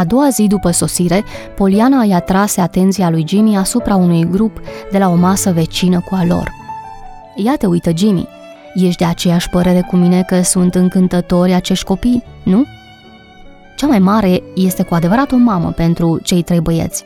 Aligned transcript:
A 0.00 0.04
doua 0.04 0.28
zi 0.28 0.46
după 0.46 0.70
sosire, 0.70 1.24
Poliana 1.56 2.04
i-a 2.04 2.20
trase 2.20 2.60
atenția 2.60 3.10
lui 3.10 3.24
Jimmy 3.28 3.56
asupra 3.56 3.96
unui 3.96 4.28
grup 4.28 4.60
de 4.90 4.98
la 4.98 5.08
o 5.08 5.14
masă 5.14 5.52
vecină 5.52 6.00
cu 6.00 6.14
a 6.14 6.24
lor. 6.24 6.50
Ia 7.36 7.56
te 7.56 7.66
uită, 7.66 7.90
Jimmy, 7.96 8.28
ești 8.74 8.96
de 8.96 9.04
aceeași 9.04 9.48
părere 9.48 9.80
cu 9.80 9.96
mine 9.96 10.22
că 10.22 10.42
sunt 10.42 10.74
încântători 10.74 11.52
acești 11.52 11.84
copii, 11.84 12.22
nu? 12.44 12.64
Cea 13.76 13.86
mai 13.86 13.98
mare 13.98 14.42
este 14.54 14.82
cu 14.82 14.94
adevărat 14.94 15.32
o 15.32 15.36
mamă 15.36 15.70
pentru 15.70 16.18
cei 16.18 16.42
trei 16.42 16.60
băieți. 16.60 17.04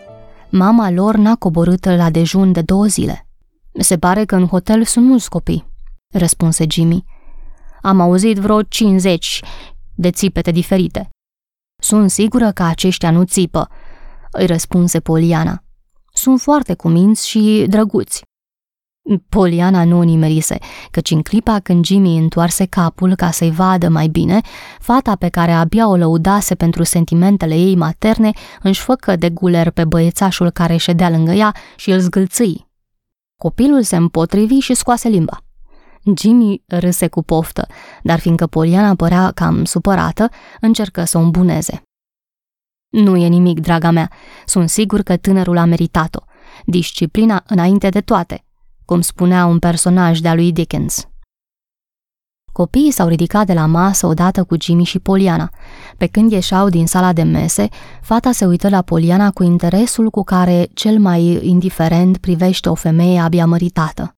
Mama 0.48 0.90
lor 0.90 1.16
n-a 1.16 1.34
coborât 1.34 1.84
la 1.84 2.10
dejun 2.10 2.52
de 2.52 2.60
două 2.60 2.84
zile. 2.84 3.26
Se 3.78 3.96
pare 3.96 4.24
că 4.24 4.36
în 4.36 4.46
hotel 4.46 4.84
sunt 4.84 5.06
mulți 5.06 5.28
copii, 5.28 5.66
răspunse 6.12 6.64
Jimmy. 6.68 7.04
Am 7.82 8.00
auzit 8.00 8.38
vreo 8.38 8.62
50 8.62 9.42
de 9.94 10.10
țipete 10.10 10.50
diferite. 10.50 11.08
Sunt 11.84 12.10
sigură 12.10 12.52
că 12.52 12.62
aceștia 12.62 13.10
nu 13.10 13.24
țipă, 13.24 13.68
îi 14.30 14.46
răspunse 14.46 15.00
Poliana. 15.00 15.62
Sunt 16.12 16.40
foarte 16.40 16.74
cuminți 16.74 17.28
și 17.28 17.64
drăguți. 17.68 18.22
Poliana 19.28 19.84
nu 19.84 19.98
o 19.98 20.02
nimerise, 20.02 20.58
căci 20.90 21.10
în 21.10 21.22
clipa 21.22 21.60
când 21.60 21.84
Jimmy 21.84 22.18
întoarse 22.18 22.64
capul 22.64 23.14
ca 23.14 23.30
să-i 23.30 23.50
vadă 23.50 23.88
mai 23.88 24.08
bine, 24.08 24.40
fata 24.80 25.16
pe 25.16 25.28
care 25.28 25.52
abia 25.52 25.88
o 25.88 25.96
lăudase 25.96 26.54
pentru 26.54 26.82
sentimentele 26.82 27.54
ei 27.54 27.76
materne 27.76 28.32
își 28.62 28.80
făcă 28.80 29.16
de 29.16 29.30
guler 29.30 29.70
pe 29.70 29.84
băiețașul 29.84 30.50
care 30.50 30.76
ședea 30.76 31.10
lângă 31.10 31.32
ea 31.32 31.54
și 31.76 31.90
îl 31.90 31.98
zgâlțâi. 31.98 32.68
Copilul 33.36 33.82
se 33.82 33.96
împotrivi 33.96 34.58
și 34.58 34.74
scoase 34.74 35.08
limba. 35.08 35.38
Jimmy 36.16 36.62
râse 36.66 37.08
cu 37.08 37.22
poftă, 37.22 37.66
dar 38.02 38.18
fiindcă 38.18 38.46
Poliana 38.46 38.94
părea 38.94 39.30
cam 39.30 39.64
supărată, 39.64 40.28
încercă 40.60 41.04
să 41.04 41.18
o 41.18 41.20
îmbuneze. 41.20 41.82
Nu 42.88 43.16
e 43.16 43.26
nimic, 43.26 43.60
draga 43.60 43.90
mea, 43.90 44.10
sunt 44.46 44.68
sigur 44.68 45.00
că 45.00 45.16
tânărul 45.16 45.56
a 45.56 45.64
meritat-o. 45.64 46.20
Disciplina 46.64 47.42
înainte 47.46 47.88
de 47.88 48.00
toate, 48.00 48.44
cum 48.84 49.00
spunea 49.00 49.46
un 49.46 49.58
personaj 49.58 50.18
de-a 50.18 50.34
lui 50.34 50.52
Dickens. 50.52 51.08
Copiii 52.52 52.90
s-au 52.90 53.08
ridicat 53.08 53.46
de 53.46 53.52
la 53.52 53.66
masă 53.66 54.06
odată 54.06 54.44
cu 54.44 54.56
Jimmy 54.60 54.84
și 54.84 54.98
Poliana. 54.98 55.50
Pe 55.96 56.06
când 56.06 56.32
ieșeau 56.32 56.68
din 56.68 56.86
sala 56.86 57.12
de 57.12 57.22
mese, 57.22 57.68
fata 58.02 58.32
se 58.32 58.46
uită 58.46 58.68
la 58.68 58.82
Poliana 58.82 59.30
cu 59.30 59.42
interesul 59.42 60.10
cu 60.10 60.22
care 60.22 60.68
cel 60.74 60.98
mai 60.98 61.38
indiferent 61.42 62.16
privește 62.16 62.68
o 62.68 62.74
femeie 62.74 63.20
abia 63.20 63.46
măritată. 63.46 64.16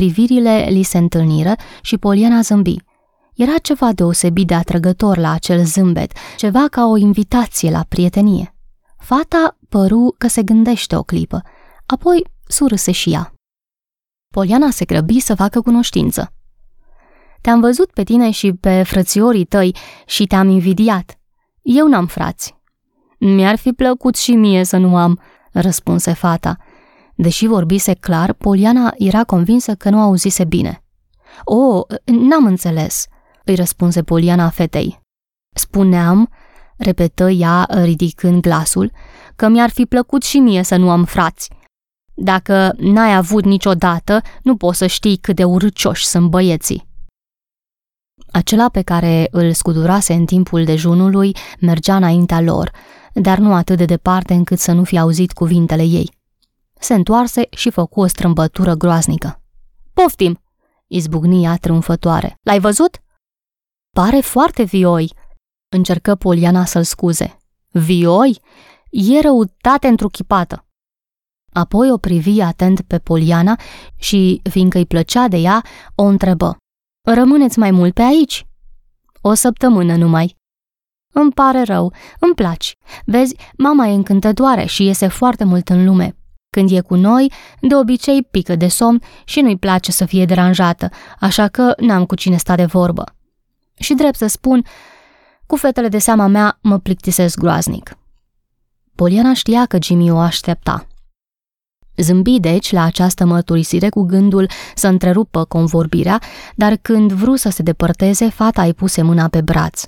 Privirile 0.00 0.66
li 0.70 0.82
se 0.82 0.98
întâlniră 0.98 1.54
și 1.82 1.98
Poliana 1.98 2.40
zâmbi. 2.40 2.76
Era 3.34 3.58
ceva 3.58 3.92
deosebit 3.92 4.46
de 4.46 4.54
atrăgător 4.54 5.16
la 5.18 5.30
acel 5.30 5.64
zâmbet, 5.64 6.12
ceva 6.36 6.66
ca 6.70 6.86
o 6.86 6.96
invitație 6.96 7.70
la 7.70 7.84
prietenie. 7.88 8.54
Fata 8.98 9.58
păru 9.68 10.14
că 10.18 10.28
se 10.28 10.42
gândește 10.42 10.96
o 10.96 11.02
clipă, 11.02 11.42
apoi 11.86 12.26
surâse 12.46 12.92
și 12.92 13.12
ea. 13.12 13.32
Poliana 14.34 14.70
se 14.70 14.84
grăbi 14.84 15.20
să 15.20 15.34
facă 15.34 15.60
cunoștință. 15.60 16.32
Te-am 17.40 17.60
văzut 17.60 17.90
pe 17.90 18.02
tine 18.02 18.30
și 18.30 18.52
pe 18.52 18.82
frățiorii 18.82 19.44
tăi 19.44 19.76
și 20.06 20.26
te-am 20.26 20.48
invidiat. 20.48 21.18
Eu 21.62 21.88
n-am 21.88 22.06
frați. 22.06 22.56
Mi-ar 23.18 23.56
fi 23.56 23.72
plăcut 23.72 24.16
și 24.16 24.34
mie 24.34 24.64
să 24.64 24.76
nu 24.76 24.96
am, 24.96 25.20
răspunse 25.52 26.12
fata. 26.12 26.56
Deși 27.20 27.46
vorbise 27.46 27.94
clar, 27.94 28.32
Poliana 28.32 28.94
era 28.98 29.24
convinsă 29.24 29.74
că 29.74 29.90
nu 29.90 30.00
auzise 30.00 30.44
bine. 30.44 30.84
O, 31.44 31.82
n-am 32.04 32.44
înțeles, 32.44 33.06
îi 33.44 33.54
răspunse 33.54 34.02
Poliana 34.02 34.48
fetei. 34.48 35.00
Spuneam, 35.54 36.30
repetă 36.76 37.30
ea 37.30 37.66
ridicând 37.68 38.40
glasul, 38.40 38.92
că 39.36 39.48
mi-ar 39.48 39.70
fi 39.70 39.86
plăcut 39.86 40.22
și 40.22 40.38
mie 40.38 40.62
să 40.62 40.76
nu 40.76 40.90
am 40.90 41.04
frați. 41.04 41.50
Dacă 42.14 42.74
n-ai 42.78 43.14
avut 43.14 43.44
niciodată, 43.44 44.22
nu 44.42 44.56
poți 44.56 44.78
să 44.78 44.86
știi 44.86 45.16
cât 45.16 45.36
de 45.36 45.44
urcioși 45.44 46.06
sunt 46.06 46.28
băieții. 46.28 46.88
Acela 48.32 48.68
pe 48.68 48.82
care 48.82 49.28
îl 49.30 49.52
scudurase 49.52 50.12
în 50.12 50.24
timpul 50.24 50.64
dejunului 50.64 51.36
mergea 51.60 51.96
înaintea 51.96 52.40
lor, 52.40 52.70
dar 53.12 53.38
nu 53.38 53.54
atât 53.54 53.76
de 53.76 53.84
departe 53.84 54.34
încât 54.34 54.58
să 54.58 54.72
nu 54.72 54.84
fi 54.84 54.98
auzit 54.98 55.32
cuvintele 55.32 55.82
ei. 55.82 56.18
Se 56.80 56.94
întoarse 56.94 57.46
și 57.50 57.70
făcu 57.70 58.00
o 58.00 58.06
strâmbătură 58.06 58.74
groaznică. 58.74 59.42
Poftim! 59.92 60.40
izbucni 60.86 61.44
ea 61.44 61.56
triumfătoare. 61.56 62.38
L-ai 62.42 62.60
văzut? 62.60 63.02
Pare 63.96 64.20
foarte 64.20 64.62
vioi, 64.62 65.12
încercă 65.68 66.14
Poliana 66.14 66.64
să-l 66.64 66.84
scuze. 66.84 67.38
Vioi? 67.68 68.40
E 68.90 69.20
răutate 69.20 69.86
întruchipată. 69.88 70.64
Apoi 71.52 71.90
o 71.90 71.96
privi 71.96 72.40
atent 72.40 72.80
pe 72.80 72.98
Poliana 72.98 73.60
și, 73.96 74.40
fiindcă 74.50 74.78
îi 74.78 74.86
plăcea 74.86 75.28
de 75.28 75.36
ea, 75.36 75.64
o 75.94 76.02
întrebă. 76.02 76.56
Rămâneți 77.08 77.58
mai 77.58 77.70
mult 77.70 77.94
pe 77.94 78.02
aici? 78.02 78.46
O 79.20 79.34
săptămână 79.34 79.96
numai. 79.96 80.36
Îmi 81.12 81.32
pare 81.32 81.62
rău, 81.62 81.92
îmi 82.20 82.34
placi. 82.34 82.76
Vezi, 83.04 83.36
mama 83.56 83.86
e 83.86 83.92
încântătoare 83.92 84.64
și 84.64 84.84
iese 84.84 85.08
foarte 85.08 85.44
mult 85.44 85.68
în 85.68 85.84
lume. 85.84 86.19
Când 86.50 86.70
e 86.70 86.80
cu 86.80 86.94
noi, 86.94 87.32
de 87.60 87.74
obicei 87.74 88.22
pică 88.22 88.56
de 88.56 88.68
somn 88.68 89.02
și 89.24 89.40
nu-i 89.40 89.58
place 89.58 89.92
să 89.92 90.04
fie 90.04 90.24
deranjată, 90.24 90.90
așa 91.20 91.48
că 91.48 91.74
n-am 91.76 92.04
cu 92.04 92.14
cine 92.14 92.36
sta 92.36 92.54
de 92.54 92.64
vorbă. 92.64 93.14
Și 93.74 93.94
drept 93.94 94.16
să 94.16 94.26
spun, 94.26 94.64
cu 95.46 95.56
fetele 95.56 95.88
de 95.88 95.98
seama 95.98 96.26
mea 96.26 96.58
mă 96.62 96.78
plictisesc 96.78 97.38
groaznic. 97.38 97.98
Poliana 98.94 99.34
știa 99.34 99.66
că 99.66 99.78
Jimmy 99.82 100.10
o 100.10 100.18
aștepta. 100.18 100.86
Zâmbi 101.96 102.40
deci 102.40 102.72
la 102.72 102.82
această 102.82 103.24
mărturisire 103.24 103.88
cu 103.88 104.02
gândul 104.02 104.48
să 104.74 104.88
întrerupă 104.88 105.44
convorbirea, 105.44 106.20
dar 106.56 106.76
când 106.76 107.12
vru 107.12 107.36
să 107.36 107.48
se 107.48 107.62
depărteze, 107.62 108.28
fata 108.28 108.62
îi 108.62 108.74
puse 108.74 109.02
mâna 109.02 109.28
pe 109.28 109.40
braț. 109.40 109.82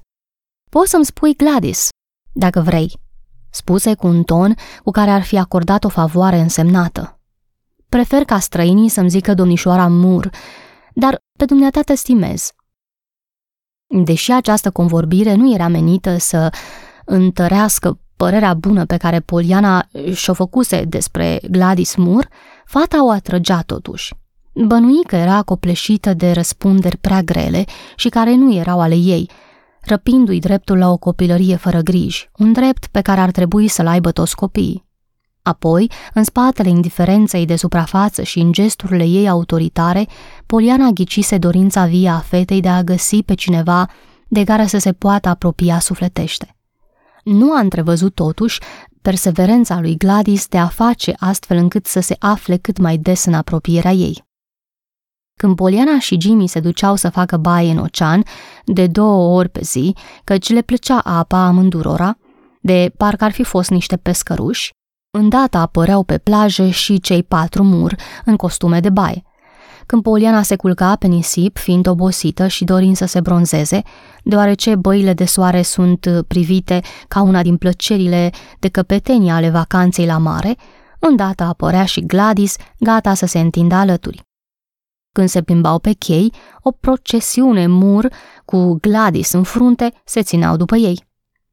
Poți 0.70 0.90
să-mi 0.90 1.04
spui 1.04 1.34
Gladys, 1.34 1.88
dacă 2.32 2.60
vrei, 2.60 3.00
spuse 3.52 3.94
cu 3.94 4.06
un 4.06 4.22
ton 4.22 4.54
cu 4.84 4.90
care 4.90 5.10
ar 5.10 5.22
fi 5.22 5.38
acordat 5.38 5.84
o 5.84 5.88
favoare 5.88 6.38
însemnată. 6.38 7.20
Prefer 7.88 8.24
ca 8.24 8.38
străinii 8.38 8.88
să-mi 8.88 9.10
zică 9.10 9.34
domnișoara 9.34 9.86
Mur, 9.86 10.30
dar 10.94 11.18
pe 11.38 11.44
dumneata 11.44 11.80
te 11.80 11.94
stimez. 11.94 12.52
Deși 13.86 14.32
această 14.32 14.70
convorbire 14.70 15.34
nu 15.34 15.54
era 15.54 15.68
menită 15.68 16.16
să 16.18 16.52
întărească 17.04 17.98
părerea 18.16 18.54
bună 18.54 18.84
pe 18.84 18.96
care 18.96 19.20
Poliana 19.20 19.86
și-o 20.14 20.34
făcuse 20.34 20.84
despre 20.84 21.40
Gladys 21.50 21.94
Moore, 21.94 22.28
fata 22.64 23.04
o 23.04 23.10
atrăgea 23.10 23.60
totuși. 23.60 24.14
Bănui 24.54 25.04
că 25.06 25.16
era 25.16 25.42
copleșită 25.42 26.14
de 26.14 26.32
răspunderi 26.32 26.96
prea 26.96 27.22
grele 27.22 27.64
și 27.96 28.08
care 28.08 28.34
nu 28.34 28.54
erau 28.54 28.80
ale 28.80 28.94
ei, 28.94 29.30
răpindu-i 29.84 30.38
dreptul 30.38 30.78
la 30.78 30.90
o 30.90 30.96
copilărie 30.96 31.56
fără 31.56 31.80
griji, 31.80 32.30
un 32.36 32.52
drept 32.52 32.86
pe 32.86 33.00
care 33.00 33.20
ar 33.20 33.30
trebui 33.30 33.68
să-l 33.68 33.86
aibă 33.86 34.10
toți 34.10 34.36
copiii. 34.36 34.84
Apoi, 35.42 35.90
în 36.14 36.24
spatele 36.24 36.68
indiferenței 36.68 37.46
de 37.46 37.56
suprafață 37.56 38.22
și 38.22 38.38
în 38.38 38.52
gesturile 38.52 39.04
ei 39.04 39.28
autoritare, 39.28 40.06
Poliana 40.46 40.90
ghicise 40.90 41.38
dorința 41.38 41.84
vie 41.84 42.08
a 42.08 42.18
fetei 42.18 42.60
de 42.60 42.68
a 42.68 42.82
găsi 42.82 43.22
pe 43.22 43.34
cineva 43.34 43.86
de 44.28 44.44
care 44.44 44.66
să 44.66 44.78
se 44.78 44.92
poată 44.92 45.28
apropia 45.28 45.78
sufletește. 45.78 46.56
Nu 47.24 47.52
a 47.52 47.58
întrevăzut 47.58 48.14
totuși 48.14 48.60
perseverența 49.02 49.80
lui 49.80 49.96
Gladys 49.96 50.46
de 50.46 50.58
a 50.58 50.66
face 50.66 51.14
astfel 51.18 51.56
încât 51.56 51.86
să 51.86 52.00
se 52.00 52.16
afle 52.18 52.56
cât 52.56 52.78
mai 52.78 52.96
des 52.96 53.24
în 53.24 53.34
apropierea 53.34 53.92
ei. 53.92 54.24
Când 55.42 55.56
Poliana 55.56 55.98
și 55.98 56.20
Jimmy 56.20 56.46
se 56.46 56.60
duceau 56.60 56.96
să 56.96 57.08
facă 57.08 57.36
baie 57.36 57.70
în 57.70 57.78
ocean, 57.78 58.22
de 58.64 58.86
două 58.86 59.38
ori 59.38 59.48
pe 59.48 59.60
zi, 59.62 59.94
căci 60.24 60.48
le 60.48 60.62
plăcea 60.62 60.98
apa 60.98 61.46
amândurora, 61.46 62.18
de 62.60 62.92
parcă 62.96 63.24
ar 63.24 63.32
fi 63.32 63.42
fost 63.42 63.70
niște 63.70 63.96
pescăruși, 63.96 64.70
îndată 65.18 65.58
apăreau 65.58 66.02
pe 66.02 66.18
plajă 66.18 66.68
și 66.68 67.00
cei 67.00 67.22
patru 67.22 67.62
mur 67.62 67.94
în 68.24 68.36
costume 68.36 68.80
de 68.80 68.90
baie. 68.90 69.22
Când 69.86 70.02
Poliana 70.02 70.42
se 70.42 70.56
culca 70.56 70.96
pe 70.96 71.06
nisip, 71.06 71.58
fiind 71.58 71.86
obosită 71.86 72.46
și 72.46 72.64
dorind 72.64 72.96
să 72.96 73.04
se 73.04 73.20
bronzeze, 73.20 73.82
deoarece 74.24 74.74
băile 74.74 75.12
de 75.12 75.24
soare 75.24 75.62
sunt 75.62 76.24
privite 76.28 76.80
ca 77.08 77.22
una 77.22 77.42
din 77.42 77.56
plăcerile 77.56 78.30
de 78.58 78.68
căpetenie 78.68 79.32
ale 79.32 79.50
vacanței 79.50 80.06
la 80.06 80.18
mare, 80.18 80.56
Îndată 80.98 81.42
apărea 81.42 81.84
și 81.84 82.06
Gladys, 82.06 82.56
gata 82.78 83.14
să 83.14 83.26
se 83.26 83.38
întindă 83.38 83.74
alături. 83.74 84.30
Când 85.12 85.28
se 85.28 85.42
plimbau 85.42 85.78
pe 85.78 85.92
chei, 85.92 86.32
o 86.62 86.70
procesiune 86.70 87.66
mur 87.66 88.08
cu 88.44 88.78
Gladys 88.80 89.32
în 89.32 89.42
frunte 89.42 89.92
se 90.04 90.22
țineau 90.22 90.56
după 90.56 90.76
ei. 90.76 91.04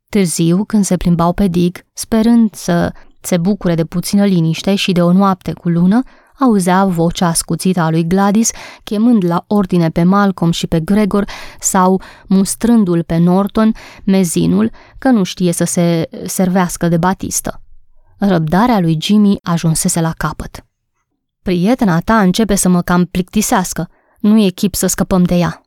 Târziu, 0.10 0.64
când 0.64 0.86
se 0.86 0.98
plimbau 0.98 1.34
pe 1.34 1.48
dig, 1.48 1.86
sperând 1.94 2.54
să 2.54 2.94
se 3.22 3.38
bucure 3.38 3.76
de 3.76 3.86
puțină 3.86 4.26
liniște 4.26 4.76
și 4.76 4.92
de 4.92 5.02
o 5.02 5.12
noapte 5.12 5.54
cu 5.54 5.70
lună, 5.70 6.02
auzea 6.40 6.86
vocea 6.86 7.28
ascuțită 7.28 7.80
a 7.80 7.90
lui 7.90 8.08
Gladys, 8.08 8.52
chemând 8.84 9.26
la 9.26 9.44
ordine 9.48 9.90
pe 9.90 10.04
Malcolm 10.04 10.52
și 10.52 10.68
pe 10.68 10.80
Gregor 10.80 11.26
sau 11.60 12.02
mustrându-l 12.28 13.04
pe 13.04 13.18
Norton, 13.18 13.72
mezinul, 14.04 14.72
că 14.98 15.10
nu 15.10 15.24
știe 15.24 15.52
să 15.52 15.64
se 15.64 16.10
servească 16.26 16.88
de 16.88 16.98
batistă. 16.98 17.62
Răbdarea 18.18 18.80
lui 18.80 18.98
Jimmy 19.02 19.38
ajunsese 19.44 20.02
la 20.02 20.14
capăt. 20.18 20.69
Prietena 21.42 22.00
ta 22.00 22.20
începe 22.20 22.56
să 22.56 22.70
mă 22.70 22.82
cam 22.82 23.06
plictisească. 23.06 23.90
Nu 24.20 24.38
e 24.38 24.50
chip 24.50 24.76
să 24.76 24.88
scăpăm 24.88 25.24
de 25.24 25.36
ea. 25.36 25.62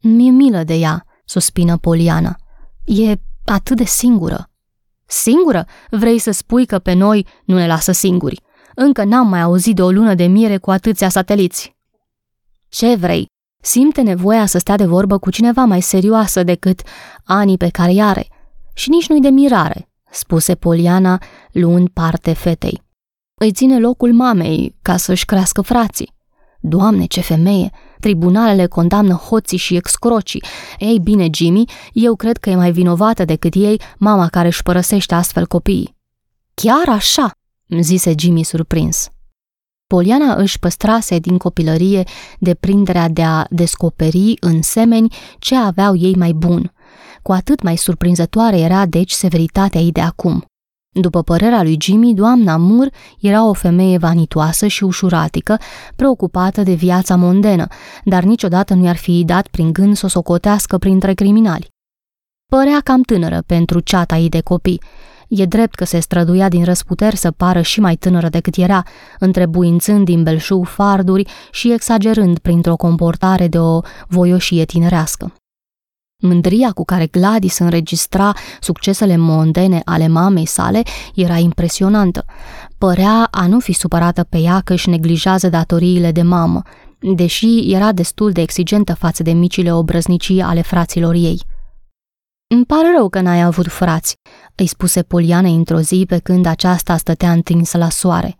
Mi-e 0.00 0.30
milă 0.30 0.62
de 0.62 0.74
ea, 0.74 1.06
suspină 1.24 1.76
Poliana. 1.76 2.36
E 2.84 3.14
atât 3.44 3.76
de 3.76 3.84
singură. 3.84 4.50
Singură? 5.06 5.66
Vrei 5.90 6.18
să 6.18 6.30
spui 6.30 6.66
că 6.66 6.78
pe 6.78 6.92
noi 6.92 7.26
nu 7.44 7.54
ne 7.54 7.66
lasă 7.66 7.92
singuri? 7.92 8.42
Încă 8.74 9.04
n-am 9.04 9.28
mai 9.28 9.40
auzit 9.40 9.74
de 9.74 9.82
o 9.82 9.90
lună 9.90 10.14
de 10.14 10.24
mire 10.26 10.58
cu 10.58 10.70
atâția 10.70 11.08
sateliți. 11.08 11.76
Ce 12.68 12.94
vrei? 12.94 13.26
Simte 13.62 14.00
nevoia 14.00 14.46
să 14.46 14.58
stea 14.58 14.76
de 14.76 14.84
vorbă 14.84 15.18
cu 15.18 15.30
cineva 15.30 15.64
mai 15.64 15.80
serioasă 15.80 16.42
decât 16.42 16.82
anii 17.24 17.56
pe 17.56 17.68
care 17.68 18.00
are. 18.00 18.28
Și 18.74 18.88
nici 18.88 19.08
nu-i 19.08 19.20
de 19.20 19.28
mirare, 19.28 19.88
spuse 20.10 20.54
Poliana, 20.54 21.22
luând 21.52 21.88
parte 21.88 22.32
fetei. 22.32 22.85
Îi 23.40 23.52
ține 23.52 23.78
locul 23.78 24.12
mamei 24.12 24.76
ca 24.82 24.96
să-și 24.96 25.24
crească 25.24 25.60
frații. 25.60 26.14
Doamne, 26.60 27.04
ce 27.04 27.20
femeie! 27.20 27.70
Tribunalele 28.00 28.66
condamnă 28.66 29.14
hoții 29.14 29.58
și 29.58 29.76
excrocii. 29.76 30.44
Ei 30.78 30.98
bine, 30.98 31.28
Jimmy, 31.32 31.64
eu 31.92 32.14
cred 32.14 32.36
că 32.36 32.50
e 32.50 32.54
mai 32.54 32.72
vinovată 32.72 33.24
decât 33.24 33.54
ei 33.54 33.80
mama 33.98 34.28
care 34.28 34.46
își 34.46 34.62
părăsește 34.62 35.14
astfel 35.14 35.46
copiii. 35.46 35.96
Chiar 36.54 36.88
așa, 36.88 37.30
zise 37.80 38.12
Jimmy 38.18 38.42
surprins. 38.42 39.08
Poliana 39.86 40.34
își 40.34 40.58
păstrase 40.58 41.18
din 41.18 41.38
copilărie 41.38 42.02
deprinderea 42.38 43.08
de 43.08 43.22
a 43.22 43.44
descoperi 43.50 44.34
în 44.40 44.62
semeni 44.62 45.14
ce 45.38 45.56
aveau 45.56 45.96
ei 45.96 46.14
mai 46.14 46.32
bun. 46.32 46.72
Cu 47.22 47.32
atât 47.32 47.62
mai 47.62 47.76
surprinzătoare 47.76 48.58
era 48.58 48.86
deci 48.86 49.10
severitatea 49.10 49.80
ei 49.80 49.92
de 49.92 50.00
acum. 50.00 50.44
După 51.00 51.22
părerea 51.22 51.62
lui 51.62 51.76
Jimmy, 51.80 52.14
doamna 52.14 52.56
Moore 52.56 52.90
era 53.20 53.48
o 53.48 53.52
femeie 53.52 53.98
vanitoasă 53.98 54.66
și 54.66 54.84
ușuratică, 54.84 55.58
preocupată 55.96 56.62
de 56.62 56.72
viața 56.72 57.16
mondenă, 57.16 57.66
dar 58.04 58.22
niciodată 58.22 58.74
nu 58.74 58.84
i-ar 58.84 58.96
fi 58.96 59.22
dat 59.24 59.46
prin 59.48 59.72
gând 59.72 59.96
să 59.96 60.06
o 60.06 60.08
socotească 60.08 60.78
printre 60.78 61.14
criminali. 61.14 61.68
Părea 62.46 62.80
cam 62.84 63.02
tânără 63.02 63.42
pentru 63.46 63.80
ceata 63.80 64.16
ei 64.16 64.28
de 64.28 64.40
copii. 64.40 64.80
E 65.28 65.44
drept 65.44 65.74
că 65.74 65.84
se 65.84 65.98
străduia 65.98 66.48
din 66.48 66.64
răsputeri 66.64 67.16
să 67.16 67.30
pară 67.30 67.60
și 67.60 67.80
mai 67.80 67.96
tânără 67.96 68.28
decât 68.28 68.56
era, 68.56 68.82
întrebuințând 69.18 70.04
din 70.04 70.22
belșug 70.22 70.66
farduri 70.66 71.30
și 71.50 71.72
exagerând 71.72 72.38
printr-o 72.38 72.76
comportare 72.76 73.48
de 73.48 73.58
o 73.58 73.80
voioșie 74.08 74.64
tinerească. 74.64 75.32
Mândria 76.22 76.72
cu 76.72 76.84
care 76.84 77.06
Gladys 77.06 77.58
înregistra 77.58 78.32
succesele 78.60 79.16
mondene 79.16 79.80
ale 79.84 80.08
mamei 80.08 80.46
sale 80.46 80.82
era 81.14 81.36
impresionantă. 81.36 82.24
Părea 82.78 83.28
a 83.30 83.46
nu 83.46 83.60
fi 83.60 83.72
supărată 83.72 84.22
pe 84.22 84.38
ea 84.38 84.60
că 84.60 84.72
își 84.72 84.88
neglijează 84.88 85.48
datoriile 85.48 86.12
de 86.12 86.22
mamă, 86.22 86.62
deși 87.14 87.72
era 87.72 87.92
destul 87.92 88.30
de 88.30 88.40
exigentă 88.40 88.94
față 88.94 89.22
de 89.22 89.32
micile 89.32 89.72
obrăznicii 89.72 90.40
ale 90.40 90.62
fraților 90.62 91.14
ei. 91.14 91.40
Îmi 92.54 92.64
pare 92.64 92.92
rău 92.96 93.08
că 93.08 93.20
n-ai 93.20 93.42
avut 93.42 93.66
frați, 93.66 94.16
îi 94.54 94.66
spuse 94.66 95.02
Poliana 95.02 95.48
într-o 95.48 95.80
zi 95.80 96.04
pe 96.08 96.18
când 96.18 96.46
aceasta 96.46 96.96
stătea 96.96 97.32
întinsă 97.32 97.78
la 97.78 97.88
soare. 97.90 98.36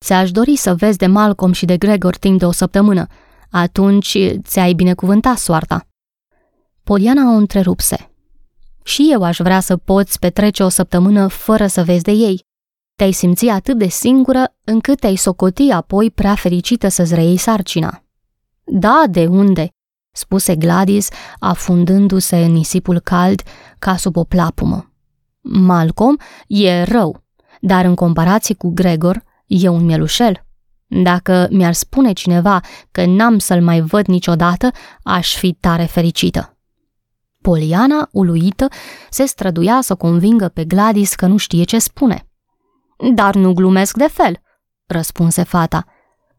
Ți-aș 0.00 0.30
dori 0.30 0.56
să 0.56 0.74
vezi 0.74 0.98
de 0.98 1.06
Malcolm 1.06 1.52
și 1.52 1.64
de 1.64 1.76
Gregor 1.76 2.16
timp 2.16 2.38
de 2.38 2.46
o 2.46 2.52
săptămână. 2.52 3.06
Atunci 3.50 4.18
ți-ai 4.42 4.72
binecuvântat 4.72 5.38
soarta. 5.38 5.86
Poliana 6.84 7.32
o 7.32 7.36
întrerupse. 7.36 8.10
Și 8.82 9.08
eu 9.12 9.22
aș 9.22 9.38
vrea 9.38 9.60
să 9.60 9.76
poți 9.76 10.18
petrece 10.18 10.62
o 10.62 10.68
săptămână 10.68 11.26
fără 11.26 11.66
să 11.66 11.84
vezi 11.84 12.02
de 12.02 12.10
ei. 12.10 12.44
Te-ai 12.96 13.12
simți 13.12 13.48
atât 13.48 13.78
de 13.78 13.88
singură 13.88 14.54
încât 14.64 15.00
te-ai 15.00 15.16
socoti 15.16 15.70
apoi 15.70 16.10
prea 16.10 16.34
fericită 16.34 16.88
să-ți 16.88 17.14
reiei 17.14 17.36
sarcina. 17.36 18.04
Da, 18.64 19.02
de 19.10 19.26
unde? 19.26 19.68
spuse 20.12 20.56
Gladys, 20.56 21.08
afundându-se 21.38 22.36
în 22.36 22.52
nisipul 22.52 23.00
cald 23.00 23.42
ca 23.78 23.96
sub 23.96 24.16
o 24.16 24.24
plapumă. 24.24 24.92
Malcolm 25.40 26.18
e 26.46 26.82
rău, 26.82 27.24
dar 27.60 27.84
în 27.84 27.94
comparație 27.94 28.54
cu 28.54 28.70
Gregor, 28.74 29.22
e 29.46 29.68
un 29.68 29.84
mielușel. 29.84 30.44
Dacă 30.86 31.48
mi-ar 31.50 31.72
spune 31.72 32.12
cineva 32.12 32.60
că 32.90 33.04
n-am 33.06 33.38
să-l 33.38 33.62
mai 33.62 33.80
văd 33.80 34.06
niciodată, 34.06 34.70
aș 35.02 35.36
fi 35.36 35.52
tare 35.52 35.84
fericită. 35.84 36.53
Poliana, 37.50 38.08
uluită, 38.12 38.68
se 39.10 39.24
străduia 39.24 39.80
să 39.80 39.94
convingă 39.94 40.48
pe 40.48 40.64
Gladys 40.64 41.14
că 41.14 41.26
nu 41.26 41.36
știe 41.36 41.64
ce 41.64 41.78
spune. 41.78 42.28
Dar 43.14 43.34
nu 43.34 43.52
glumesc 43.52 43.96
de 43.96 44.08
fel, 44.08 44.40
răspunse 44.86 45.42
fata. 45.42 45.84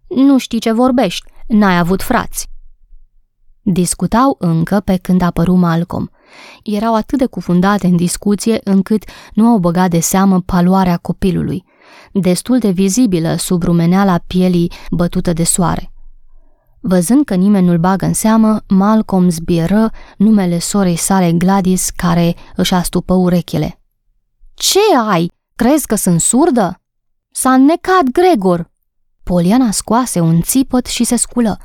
Nu 0.08 0.38
știi 0.38 0.60
ce 0.60 0.72
vorbești, 0.72 1.32
n-ai 1.48 1.78
avut 1.78 2.02
frați. 2.02 2.48
Discutau 3.62 4.36
încă 4.40 4.80
pe 4.80 4.98
când 4.98 5.22
apăru 5.22 5.56
Malcolm. 5.56 6.12
Erau 6.64 6.96
atât 6.96 7.18
de 7.18 7.26
cufundate 7.26 7.88
în 7.88 7.96
discuție 7.96 8.60
încât 8.64 9.04
nu 9.34 9.48
au 9.48 9.58
băgat 9.58 9.90
de 9.90 10.00
seamă 10.00 10.42
paloarea 10.42 10.98
copilului, 10.98 11.64
destul 12.12 12.58
de 12.58 12.70
vizibilă 12.70 13.36
sub 13.36 13.64
rumeneala 13.64 14.18
pielii 14.28 14.72
bătută 14.92 15.34
de 15.34 15.44
soare. 15.44 15.95
Văzând 16.88 17.26
că 17.26 17.36
nimeni 17.36 17.66
nu-l 17.66 17.78
bagă 17.78 18.06
în 18.06 18.14
seamă, 18.14 18.62
Malcolm 18.68 19.30
zbieră 19.30 19.92
numele 20.18 20.60
sorei 20.60 20.96
sale 20.96 21.32
Gladys, 21.32 21.90
care 21.90 22.36
își 22.56 22.74
astupă 22.74 23.14
urechile. 23.14 23.82
Ce 24.54 24.80
ai? 25.08 25.32
Crezi 25.56 25.88
că 25.88 25.96
sunt 25.96 26.22
surdă?" 26.22 26.82
S-a 27.32 27.54
înnecat 27.54 28.04
Gregor!" 28.12 28.72
Poliana 29.24 29.72
scoase 29.72 30.20
un 30.20 30.42
țipăt 30.42 30.86
și 30.86 31.04
se 31.04 31.16
sculă. 31.16 31.60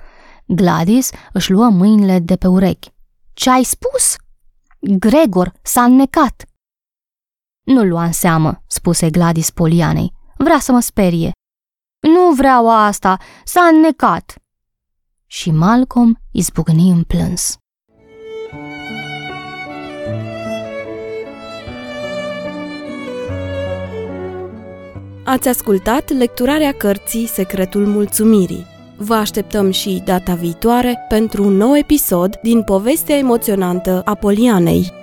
Gladys 0.47 1.11
își 1.33 1.51
luă 1.51 1.69
mâinile 1.69 2.19
de 2.19 2.37
pe 2.37 2.47
urechi. 2.47 2.91
Ce 3.33 3.51
ai 3.51 3.63
spus?" 3.63 4.17
Gregor 4.99 5.53
s-a 5.63 5.83
înnecat!" 5.83 6.45
Nu 7.63 7.83
lua 7.85 8.05
în 8.05 8.13
seamă," 8.13 8.63
spuse 8.67 9.11
Gladys 9.11 9.51
Polianei. 9.51 10.13
Vrea 10.37 10.59
să 10.59 10.73
mă 10.73 10.81
sperie." 10.81 11.31
Nu 12.01 12.35
vreau 12.35 12.71
asta, 12.71 13.19
s-a 13.45 13.63
înnecat!" 13.63 14.40
Și 15.33 15.51
Malcolm 15.51 16.19
izbucni 16.31 16.91
în 16.91 17.03
plâns. 17.03 17.57
Ați 25.25 25.49
ascultat 25.49 26.13
lecturarea 26.13 26.73
cărții 26.73 27.27
Secretul 27.27 27.87
Mulțumirii. 27.87 28.67
Vă 28.97 29.15
așteptăm 29.15 29.71
și 29.71 30.03
data 30.05 30.35
viitoare 30.35 30.99
pentru 31.09 31.45
un 31.45 31.57
nou 31.57 31.77
episod 31.77 32.39
din 32.43 32.63
povestea 32.63 33.17
emoționantă 33.17 34.03
a 34.05 34.15
Polianei. 34.15 35.00